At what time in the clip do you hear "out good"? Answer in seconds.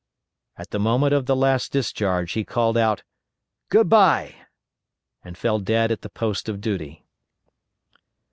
2.75-3.87